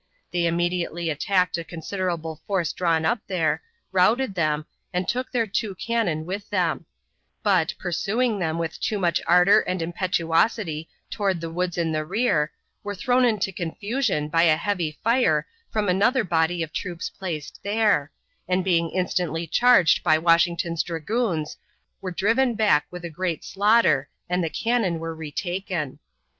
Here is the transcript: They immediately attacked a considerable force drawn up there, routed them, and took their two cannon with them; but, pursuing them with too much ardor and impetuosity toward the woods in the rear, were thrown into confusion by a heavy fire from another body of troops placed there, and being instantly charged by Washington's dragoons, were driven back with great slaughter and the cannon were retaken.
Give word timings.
They 0.31 0.47
immediately 0.47 1.11
attacked 1.11 1.59
a 1.59 1.63
considerable 1.63 2.41
force 2.47 2.73
drawn 2.73 3.05
up 3.05 3.19
there, 3.27 3.61
routed 3.91 4.33
them, 4.33 4.65
and 4.91 5.07
took 5.07 5.31
their 5.31 5.45
two 5.45 5.75
cannon 5.75 6.25
with 6.25 6.49
them; 6.49 6.87
but, 7.43 7.75
pursuing 7.77 8.39
them 8.39 8.57
with 8.57 8.79
too 8.79 8.97
much 8.97 9.21
ardor 9.27 9.59
and 9.59 9.79
impetuosity 9.79 10.89
toward 11.11 11.39
the 11.39 11.51
woods 11.51 11.77
in 11.77 11.91
the 11.91 12.03
rear, 12.03 12.51
were 12.83 12.95
thrown 12.95 13.25
into 13.25 13.51
confusion 13.51 14.27
by 14.27 14.41
a 14.41 14.57
heavy 14.57 14.97
fire 15.03 15.45
from 15.69 15.87
another 15.87 16.23
body 16.23 16.63
of 16.63 16.73
troops 16.73 17.11
placed 17.11 17.59
there, 17.61 18.11
and 18.47 18.63
being 18.63 18.89
instantly 18.89 19.45
charged 19.45 20.01
by 20.03 20.17
Washington's 20.17 20.81
dragoons, 20.81 21.57
were 22.01 22.09
driven 22.09 22.55
back 22.55 22.87
with 22.89 23.05
great 23.13 23.43
slaughter 23.43 24.09
and 24.27 24.43
the 24.43 24.49
cannon 24.49 24.97
were 24.97 25.13
retaken. 25.13 25.99